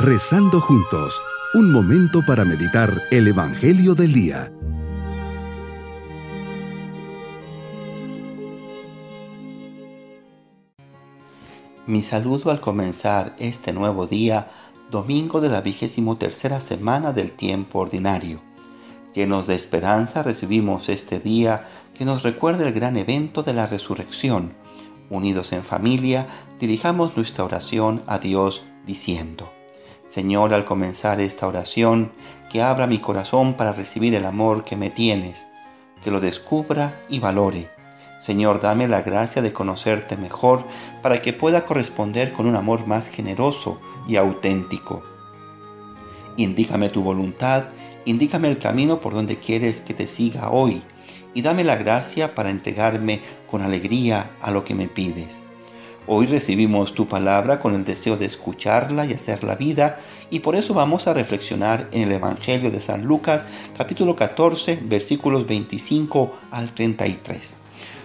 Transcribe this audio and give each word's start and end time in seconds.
Rezando 0.00 0.60
juntos, 0.60 1.20
un 1.54 1.72
momento 1.72 2.24
para 2.24 2.44
meditar 2.44 3.02
el 3.10 3.26
Evangelio 3.26 3.96
del 3.96 4.12
Día. 4.12 4.52
Mi 11.88 12.00
saludo 12.02 12.52
al 12.52 12.60
comenzar 12.60 13.34
este 13.40 13.72
nuevo 13.72 14.06
día, 14.06 14.48
domingo 14.88 15.40
de 15.40 15.48
la 15.48 15.62
vigésimo 15.62 16.16
tercera 16.16 16.60
semana 16.60 17.12
del 17.12 17.32
tiempo 17.32 17.80
ordinario. 17.80 18.40
Llenos 19.14 19.48
de 19.48 19.56
esperanza 19.56 20.22
recibimos 20.22 20.90
este 20.90 21.18
día 21.18 21.66
que 21.94 22.04
nos 22.04 22.22
recuerda 22.22 22.68
el 22.68 22.72
gran 22.72 22.96
evento 22.98 23.42
de 23.42 23.52
la 23.52 23.66
resurrección. 23.66 24.54
Unidos 25.10 25.52
en 25.52 25.64
familia, 25.64 26.28
dirijamos 26.60 27.16
nuestra 27.16 27.42
oración 27.42 28.04
a 28.06 28.20
Dios 28.20 28.64
diciendo, 28.86 29.57
Señor, 30.08 30.54
al 30.54 30.64
comenzar 30.64 31.20
esta 31.20 31.46
oración, 31.46 32.10
que 32.50 32.62
abra 32.62 32.86
mi 32.86 32.98
corazón 32.98 33.54
para 33.54 33.72
recibir 33.72 34.14
el 34.14 34.24
amor 34.24 34.64
que 34.64 34.74
me 34.74 34.88
tienes, 34.88 35.46
que 36.02 36.10
lo 36.10 36.18
descubra 36.18 36.98
y 37.10 37.18
valore. 37.18 37.68
Señor, 38.18 38.60
dame 38.62 38.88
la 38.88 39.02
gracia 39.02 39.42
de 39.42 39.52
conocerte 39.52 40.16
mejor 40.16 40.64
para 41.02 41.20
que 41.20 41.34
pueda 41.34 41.66
corresponder 41.66 42.32
con 42.32 42.46
un 42.46 42.56
amor 42.56 42.86
más 42.86 43.10
generoso 43.10 43.80
y 44.08 44.16
auténtico. 44.16 45.02
Indícame 46.38 46.88
tu 46.88 47.02
voluntad, 47.02 47.64
indícame 48.06 48.48
el 48.48 48.58
camino 48.58 49.00
por 49.00 49.12
donde 49.12 49.36
quieres 49.36 49.82
que 49.82 49.92
te 49.92 50.06
siga 50.06 50.50
hoy 50.50 50.82
y 51.34 51.42
dame 51.42 51.64
la 51.64 51.76
gracia 51.76 52.34
para 52.34 52.48
entregarme 52.48 53.20
con 53.50 53.60
alegría 53.60 54.30
a 54.40 54.50
lo 54.50 54.64
que 54.64 54.74
me 54.74 54.88
pides. 54.88 55.42
Hoy 56.10 56.24
recibimos 56.24 56.94
tu 56.94 57.06
palabra 57.06 57.60
con 57.60 57.74
el 57.74 57.84
deseo 57.84 58.16
de 58.16 58.24
escucharla 58.24 59.04
y 59.04 59.12
hacerla 59.12 59.56
vida 59.56 59.98
y 60.30 60.38
por 60.38 60.56
eso 60.56 60.72
vamos 60.72 61.06
a 61.06 61.12
reflexionar 61.12 61.86
en 61.92 62.04
el 62.04 62.12
Evangelio 62.12 62.70
de 62.70 62.80
San 62.80 63.04
Lucas 63.04 63.44
capítulo 63.76 64.16
14 64.16 64.80
versículos 64.84 65.46
25 65.46 66.32
al 66.50 66.72
33. 66.72 67.56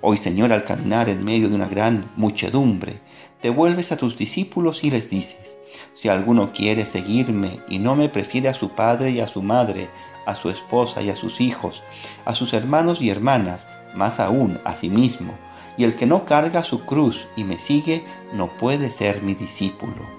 Hoy 0.00 0.16
Señor 0.16 0.52
al 0.52 0.64
caminar 0.64 1.08
en 1.08 1.24
medio 1.24 1.48
de 1.48 1.54
una 1.54 1.68
gran 1.68 2.10
muchedumbre, 2.16 2.94
te 3.40 3.50
vuelves 3.50 3.92
a 3.92 3.96
tus 3.96 4.16
discípulos 4.16 4.82
y 4.82 4.90
les 4.90 5.08
dices, 5.08 5.56
si 5.92 6.08
alguno 6.08 6.52
quiere 6.52 6.86
seguirme 6.86 7.60
y 7.68 7.78
no 7.78 7.94
me 7.94 8.08
prefiere 8.08 8.48
a 8.48 8.54
su 8.54 8.70
padre 8.70 9.12
y 9.12 9.20
a 9.20 9.28
su 9.28 9.40
madre, 9.40 9.88
a 10.26 10.34
su 10.34 10.50
esposa 10.50 11.00
y 11.00 11.10
a 11.10 11.16
sus 11.16 11.40
hijos, 11.40 11.84
a 12.24 12.34
sus 12.34 12.54
hermanos 12.54 13.00
y 13.00 13.10
hermanas, 13.10 13.68
más 13.94 14.18
aún 14.18 14.58
a 14.64 14.74
sí 14.74 14.90
mismo, 14.90 15.32
y 15.76 15.84
el 15.84 15.94
que 15.94 16.06
no 16.06 16.24
carga 16.24 16.62
su 16.62 16.84
cruz 16.84 17.28
y 17.36 17.44
me 17.44 17.58
sigue 17.58 18.04
no 18.32 18.48
puede 18.48 18.90
ser 18.90 19.22
mi 19.22 19.34
discípulo. 19.34 20.14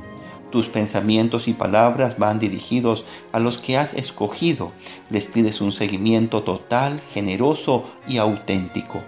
Tus 0.51 0.67
pensamientos 0.67 1.47
y 1.47 1.53
palabras 1.53 2.17
van 2.17 2.39
dirigidos 2.39 3.05
a 3.31 3.39
los 3.39 3.57
que 3.57 3.77
has 3.77 3.93
escogido. 3.93 4.71
Les 5.09 5.27
pides 5.27 5.59
un 5.59 5.71
seguimiento 5.71 6.43
total, 6.43 7.01
generoso 7.13 7.83
y 8.07 8.17
auténtico. 8.17 9.01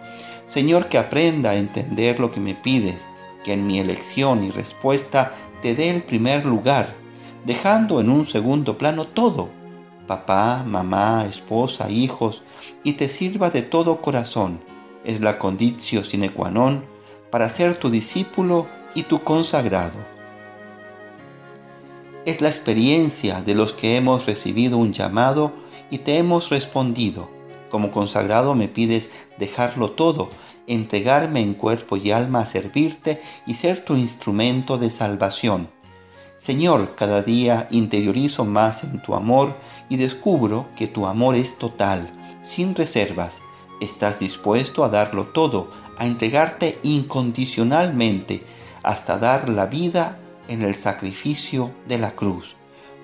Señor, 0.47 0.87
que 0.87 0.97
aprenda 0.97 1.51
a 1.51 1.55
entender 1.55 2.19
lo 2.19 2.31
que 2.31 2.39
me 2.39 2.53
pides, 2.53 3.07
que 3.43 3.53
en 3.53 3.65
mi 3.65 3.79
elección 3.79 4.43
y 4.43 4.51
respuesta 4.51 5.31
te 5.61 5.75
dé 5.75 5.89
el 5.89 6.03
primer 6.03 6.45
lugar, 6.45 6.93
dejando 7.45 8.01
en 8.01 8.09
un 8.09 8.25
segundo 8.25 8.77
plano 8.77 9.05
todo, 9.05 9.49
papá, 10.05 10.63
mamá, 10.65 11.25
esposa, 11.29 11.89
hijos, 11.89 12.43
y 12.83 12.93
te 12.93 13.09
sirva 13.09 13.49
de 13.51 13.61
todo 13.61 14.01
corazón 14.01 14.59
es 15.07 15.21
la 15.21 15.39
conditio 15.39 16.03
sine 16.03 16.29
qua 16.29 16.51
non 16.51 16.83
para 17.31 17.47
ser 17.47 17.79
tu 17.79 17.89
discípulo 17.89 18.67
y 18.93 19.03
tu 19.03 19.23
consagrado. 19.23 19.97
Es 22.25 22.41
la 22.41 22.49
experiencia 22.49 23.41
de 23.41 23.55
los 23.55 23.71
que 23.71 23.95
hemos 23.95 24.25
recibido 24.25 24.77
un 24.77 24.91
llamado 24.91 25.53
y 25.89 25.99
te 25.99 26.17
hemos 26.17 26.49
respondido. 26.49 27.29
Como 27.71 27.91
consagrado 27.91 28.53
me 28.53 28.67
pides 28.67 29.27
dejarlo 29.39 29.91
todo, 29.91 30.29
entregarme 30.67 31.39
en 31.41 31.53
cuerpo 31.53 31.95
y 31.95 32.11
alma 32.11 32.41
a 32.41 32.45
servirte 32.45 33.21
y 33.45 33.53
ser 33.53 33.85
tu 33.85 33.95
instrumento 33.95 34.77
de 34.77 34.89
salvación. 34.89 35.69
Señor, 36.37 36.95
cada 36.95 37.21
día 37.21 37.69
interiorizo 37.71 38.43
más 38.43 38.83
en 38.83 39.01
tu 39.01 39.15
amor 39.15 39.55
y 39.87 39.95
descubro 39.95 40.67
que 40.75 40.87
tu 40.87 41.07
amor 41.07 41.35
es 41.35 41.57
total, 41.57 42.11
sin 42.43 42.75
reservas, 42.75 43.41
Estás 43.79 44.19
dispuesto 44.19 44.83
a 44.83 44.89
darlo 44.89 45.27
todo, 45.27 45.69
a 45.97 46.05
entregarte 46.05 46.79
incondicionalmente 46.83 48.43
hasta 48.83 49.19
dar 49.19 49.49
la 49.49 49.67
vida 49.67 50.19
en 50.47 50.63
el 50.63 50.73
sacrificio 50.73 51.71
de 51.87 51.97
la 51.97 52.11
cruz. 52.11 52.55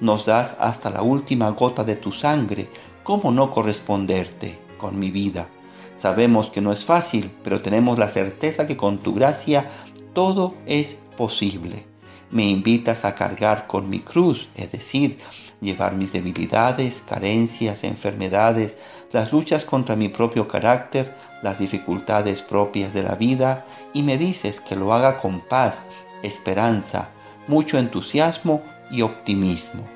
Nos 0.01 0.25
das 0.25 0.56
hasta 0.59 0.89
la 0.89 1.01
última 1.01 1.50
gota 1.50 1.83
de 1.83 1.95
tu 1.95 2.12
sangre. 2.12 2.69
¿Cómo 3.03 3.31
no 3.31 3.51
corresponderte 3.51 4.59
con 4.78 4.97
mi 4.97 5.12
vida? 5.12 5.47
Sabemos 5.95 6.50
que 6.50 6.62
no 6.62 6.73
es 6.73 6.85
fácil, 6.85 7.31
pero 7.44 7.62
tenemos 7.62 8.00
la 8.00 8.07
certeza 8.07 8.66
que 8.66 8.75
con 8.75 8.97
tu 8.97 9.13
gracia 9.13 9.69
todo 10.13 10.56
es 10.66 11.01
posible. 11.17 11.92
Me 12.33 12.47
invitas 12.47 13.05
a 13.05 13.13
cargar 13.13 13.67
con 13.67 13.91
mi 13.91 13.99
cruz, 13.99 14.49
es 14.55 14.71
decir, 14.71 15.19
llevar 15.61 15.95
mis 15.95 16.13
debilidades, 16.13 17.03
carencias, 17.07 17.83
enfermedades, 17.83 19.05
las 19.11 19.31
luchas 19.31 19.66
contra 19.66 19.95
mi 19.95 20.09
propio 20.09 20.47
carácter, 20.47 21.16
las 21.44 21.59
dificultades 21.59 22.41
propias 22.41 22.95
de 22.95 23.03
la 23.03 23.13
vida, 23.13 23.63
y 23.94 24.01
me 24.01 24.17
dices 24.17 24.61
que 24.61 24.75
lo 24.75 24.94
haga 24.95 25.19
con 25.19 25.41
paz, 25.41 25.83
esperanza, 26.23 27.11
mucho 27.47 27.77
entusiasmo 27.77 28.63
y 28.89 29.03
optimismo. 29.03 29.88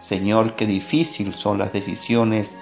Señor, 0.00 0.56
qué 0.56 0.64
difícil 0.64 1.34
son 1.34 1.58
las 1.58 1.74
decisiones 1.74 2.56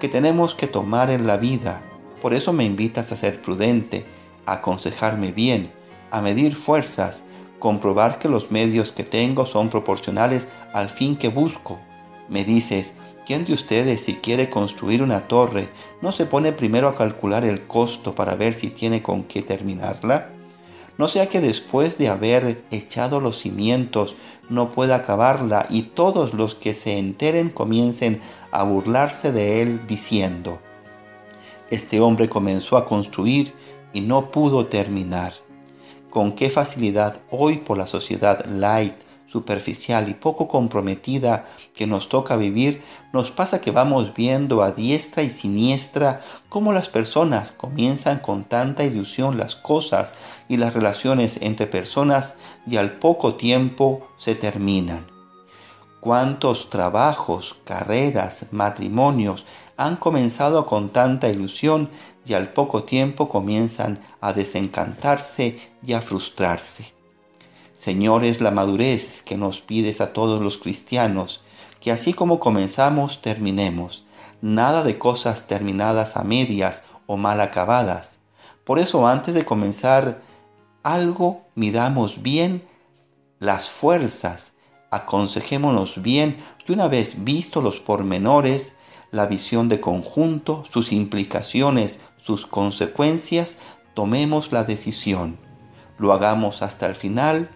que 0.00 0.10
tenemos 0.10 0.54
que 0.54 0.66
tomar 0.66 1.10
en 1.10 1.26
la 1.26 1.38
vida. 1.38 1.82
Por 2.20 2.34
eso 2.34 2.52
me 2.52 2.64
invitas 2.64 3.10
a 3.10 3.16
ser 3.16 3.40
prudente, 3.40 4.04
a 4.44 4.56
aconsejarme 4.56 5.32
bien, 5.32 5.72
a 6.10 6.20
medir 6.20 6.54
fuerzas, 6.54 7.22
comprobar 7.66 8.20
que 8.20 8.28
los 8.28 8.52
medios 8.52 8.92
que 8.92 9.02
tengo 9.02 9.44
son 9.44 9.70
proporcionales 9.70 10.46
al 10.72 10.88
fin 10.88 11.16
que 11.16 11.26
busco 11.26 11.80
me 12.28 12.44
dices, 12.44 12.94
¿quién 13.26 13.44
de 13.44 13.54
ustedes 13.54 14.02
si 14.02 14.14
quiere 14.14 14.48
construir 14.48 15.02
una 15.02 15.26
torre 15.26 15.68
no 16.00 16.12
se 16.12 16.26
pone 16.26 16.52
primero 16.52 16.86
a 16.86 16.94
calcular 16.94 17.44
el 17.44 17.66
costo 17.66 18.14
para 18.14 18.36
ver 18.36 18.54
si 18.54 18.70
tiene 18.70 19.02
con 19.02 19.24
qué 19.24 19.42
terminarla? 19.42 20.30
No 20.96 21.08
sea 21.08 21.26
que 21.26 21.40
después 21.40 21.98
de 21.98 22.06
haber 22.06 22.62
echado 22.70 23.18
los 23.18 23.36
cimientos 23.36 24.14
no 24.48 24.70
pueda 24.70 24.94
acabarla 24.94 25.66
y 25.68 25.82
todos 25.82 26.34
los 26.34 26.54
que 26.54 26.72
se 26.72 26.98
enteren 26.98 27.50
comiencen 27.50 28.20
a 28.52 28.62
burlarse 28.62 29.32
de 29.32 29.60
él 29.60 29.88
diciendo, 29.88 30.60
este 31.68 32.00
hombre 32.00 32.28
comenzó 32.28 32.76
a 32.76 32.86
construir 32.86 33.52
y 33.92 34.02
no 34.02 34.30
pudo 34.30 34.66
terminar. 34.66 35.32
Con 36.16 36.32
qué 36.32 36.48
facilidad 36.48 37.20
hoy 37.30 37.58
por 37.58 37.76
la 37.76 37.86
sociedad 37.86 38.46
light 38.46 38.94
superficial 39.26 40.08
y 40.08 40.14
poco 40.14 40.48
comprometida 40.48 41.44
que 41.74 41.86
nos 41.86 42.08
toca 42.08 42.36
vivir, 42.36 42.80
nos 43.12 43.30
pasa 43.30 43.60
que 43.60 43.70
vamos 43.70 44.14
viendo 44.14 44.62
a 44.62 44.72
diestra 44.72 45.22
y 45.24 45.28
siniestra 45.28 46.22
cómo 46.48 46.72
las 46.72 46.88
personas 46.88 47.52
comienzan 47.52 48.20
con 48.20 48.44
tanta 48.44 48.84
ilusión 48.84 49.36
las 49.36 49.56
cosas 49.56 50.14
y 50.48 50.56
las 50.56 50.72
relaciones 50.72 51.36
entre 51.42 51.66
personas 51.66 52.36
y 52.66 52.78
al 52.78 52.92
poco 52.92 53.34
tiempo 53.34 54.08
se 54.16 54.34
terminan. 54.34 55.15
Cuántos 56.06 56.70
trabajos, 56.70 57.56
carreras, 57.64 58.46
matrimonios 58.52 59.44
han 59.76 59.96
comenzado 59.96 60.64
con 60.64 60.90
tanta 60.90 61.28
ilusión 61.28 61.90
y 62.24 62.34
al 62.34 62.52
poco 62.52 62.84
tiempo 62.84 63.28
comienzan 63.28 63.98
a 64.20 64.32
desencantarse 64.32 65.58
y 65.84 65.94
a 65.94 66.00
frustrarse. 66.00 66.94
Señor, 67.76 68.22
es 68.22 68.40
la 68.40 68.52
madurez 68.52 69.20
que 69.22 69.36
nos 69.36 69.60
pides 69.60 70.00
a 70.00 70.12
todos 70.12 70.40
los 70.40 70.58
cristianos, 70.58 71.42
que 71.80 71.90
así 71.90 72.12
como 72.14 72.38
comenzamos, 72.38 73.20
terminemos. 73.20 74.06
Nada 74.40 74.84
de 74.84 74.98
cosas 74.98 75.48
terminadas 75.48 76.16
a 76.16 76.22
medias 76.22 76.84
o 77.06 77.16
mal 77.16 77.40
acabadas. 77.40 78.20
Por 78.62 78.78
eso 78.78 79.08
antes 79.08 79.34
de 79.34 79.44
comenzar 79.44 80.22
algo, 80.84 81.42
midamos 81.56 82.22
bien 82.22 82.64
las 83.40 83.68
fuerzas, 83.68 84.52
aconsejémonos 84.90 86.02
bien 86.02 86.36
y 86.66 86.72
una 86.72 86.88
vez 86.88 87.24
visto 87.24 87.60
los 87.60 87.80
pormenores, 87.80 88.76
la 89.10 89.26
visión 89.26 89.68
de 89.68 89.80
conjunto, 89.80 90.64
sus 90.70 90.92
implicaciones, 90.92 92.00
sus 92.16 92.46
consecuencias, 92.46 93.58
tomemos 93.94 94.52
la 94.52 94.64
decisión. 94.64 95.38
Lo 95.98 96.12
hagamos 96.12 96.62
hasta 96.62 96.86
el 96.86 96.94
final 96.94 97.48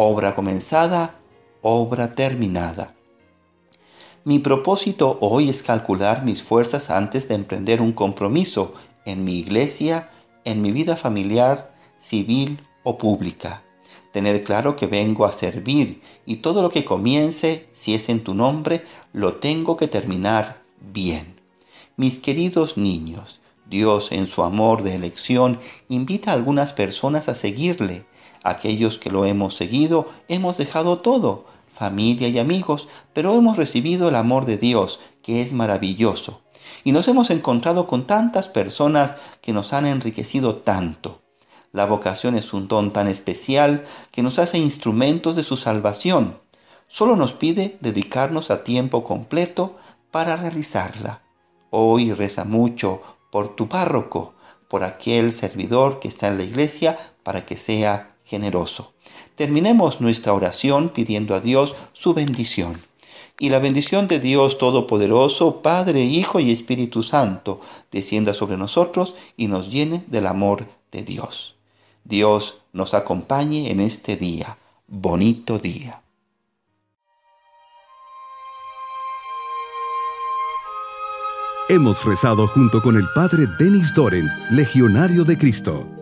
obra 0.00 0.34
comenzada, 0.34 1.18
obra 1.60 2.14
terminada. 2.14 2.94
Mi 4.24 4.38
propósito 4.38 5.18
hoy 5.20 5.48
es 5.48 5.64
calcular 5.64 6.24
mis 6.24 6.42
fuerzas 6.42 6.90
antes 6.90 7.26
de 7.26 7.34
emprender 7.34 7.80
un 7.80 7.92
compromiso 7.92 8.74
en 9.06 9.24
mi 9.24 9.38
iglesia, 9.38 10.08
en 10.44 10.62
mi 10.62 10.70
vida 10.70 10.96
familiar, 10.96 11.72
civil 11.98 12.64
o 12.84 12.96
pública. 12.96 13.64
Tener 14.12 14.42
claro 14.44 14.76
que 14.76 14.86
vengo 14.86 15.24
a 15.24 15.32
servir 15.32 16.00
y 16.26 16.36
todo 16.36 16.62
lo 16.62 16.70
que 16.70 16.84
comience, 16.84 17.68
si 17.72 17.94
es 17.94 18.08
en 18.08 18.24
tu 18.24 18.34
nombre, 18.34 18.84
lo 19.12 19.34
tengo 19.34 19.76
que 19.76 19.88
terminar 19.88 20.62
bien. 20.80 21.36
Mis 21.96 22.18
queridos 22.18 22.76
niños, 22.76 23.40
Dios 23.68 24.12
en 24.12 24.26
su 24.26 24.42
amor 24.42 24.82
de 24.82 24.94
elección 24.94 25.58
invita 25.88 26.30
a 26.30 26.34
algunas 26.34 26.72
personas 26.72 27.28
a 27.28 27.34
seguirle. 27.34 28.06
Aquellos 28.42 28.98
que 28.98 29.10
lo 29.10 29.24
hemos 29.24 29.54
seguido 29.54 30.08
hemos 30.28 30.56
dejado 30.56 31.00
todo, 31.00 31.44
familia 31.70 32.28
y 32.28 32.38
amigos, 32.38 32.88
pero 33.12 33.34
hemos 33.34 33.56
recibido 33.56 34.08
el 34.08 34.16
amor 34.16 34.46
de 34.46 34.56
Dios, 34.56 35.00
que 35.22 35.42
es 35.42 35.52
maravilloso. 35.52 36.42
Y 36.84 36.92
nos 36.92 37.08
hemos 37.08 37.30
encontrado 37.30 37.86
con 37.86 38.06
tantas 38.06 38.48
personas 38.48 39.16
que 39.42 39.52
nos 39.52 39.72
han 39.72 39.86
enriquecido 39.86 40.56
tanto. 40.56 41.20
La 41.72 41.84
vocación 41.84 42.34
es 42.34 42.54
un 42.54 42.66
don 42.66 42.92
tan 42.92 43.08
especial 43.08 43.84
que 44.10 44.22
nos 44.22 44.38
hace 44.38 44.58
instrumentos 44.58 45.36
de 45.36 45.42
su 45.42 45.56
salvación. 45.56 46.38
Solo 46.86 47.14
nos 47.14 47.34
pide 47.34 47.76
dedicarnos 47.80 48.50
a 48.50 48.64
tiempo 48.64 49.04
completo 49.04 49.76
para 50.10 50.36
realizarla. 50.36 51.22
Hoy 51.70 52.12
reza 52.14 52.44
mucho 52.44 53.02
por 53.30 53.54
tu 53.54 53.68
párroco, 53.68 54.32
por 54.68 54.82
aquel 54.82 55.32
servidor 55.32 56.00
que 56.00 56.08
está 56.08 56.28
en 56.28 56.38
la 56.38 56.44
iglesia, 56.44 56.98
para 57.22 57.44
que 57.44 57.58
sea 57.58 58.16
generoso. 58.24 58.94
Terminemos 59.34 60.00
nuestra 60.00 60.32
oración 60.32 60.88
pidiendo 60.88 61.34
a 61.34 61.40
Dios 61.40 61.74
su 61.92 62.14
bendición. 62.14 62.80
Y 63.38 63.50
la 63.50 63.58
bendición 63.58 64.08
de 64.08 64.18
Dios 64.18 64.58
Todopoderoso, 64.58 65.62
Padre, 65.62 66.02
Hijo 66.02 66.40
y 66.40 66.50
Espíritu 66.50 67.02
Santo, 67.02 67.60
descienda 67.92 68.32
sobre 68.32 68.56
nosotros 68.56 69.14
y 69.36 69.46
nos 69.46 69.70
llene 69.70 70.02
del 70.08 70.26
amor 70.26 70.66
de 70.90 71.02
Dios. 71.02 71.57
Dios 72.08 72.62
nos 72.72 72.94
acompañe 72.94 73.70
en 73.70 73.80
este 73.80 74.16
día, 74.16 74.56
bonito 74.86 75.58
día. 75.58 76.00
Hemos 81.68 82.02
rezado 82.06 82.48
junto 82.48 82.80
con 82.80 82.96
el 82.96 83.04
Padre 83.14 83.46
Denis 83.58 83.92
Doren, 83.94 84.26
Legionario 84.50 85.22
de 85.24 85.36
Cristo. 85.36 85.97